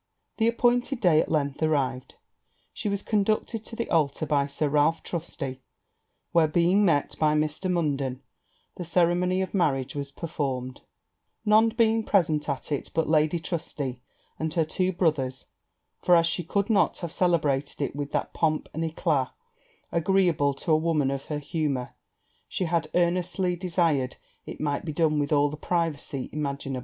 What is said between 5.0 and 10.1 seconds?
Trusty; where, being met by Mr. Munden, the ceremony of marriage was